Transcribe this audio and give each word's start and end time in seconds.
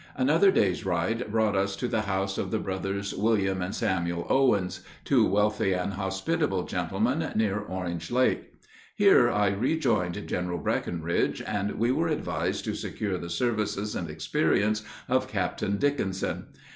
Another 0.15 0.49
day's 0.49 0.83
ride 0.83 1.31
brought 1.31 1.55
us 1.55 1.75
to 1.75 1.87
the 1.87 2.01
house 2.01 2.39
of 2.39 2.49
the 2.49 2.57
brothers 2.57 3.13
William 3.13 3.61
and 3.61 3.75
Samuel 3.75 4.25
Owens, 4.31 4.79
two 5.05 5.27
wealthy 5.27 5.73
and 5.73 5.93
hospitable 5.93 6.63
gentlemen, 6.63 7.31
near 7.35 7.59
Orange 7.59 8.09
Lake. 8.09 8.51
Here 8.95 9.29
I 9.29 9.49
rejoined 9.49 10.27
General 10.27 10.57
Breckinridge, 10.57 11.43
and 11.43 11.73
we 11.77 11.91
were 11.91 12.07
advised 12.07 12.65
to 12.65 12.73
secure 12.73 13.19
the 13.19 13.29
services 13.29 13.95
and 13.95 14.09
experience 14.09 14.81
of 15.07 15.27
Captain 15.27 15.77
Dickinson. 15.77 16.47